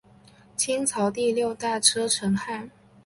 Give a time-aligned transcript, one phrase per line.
[0.57, 2.71] 清朝第六代车臣汗。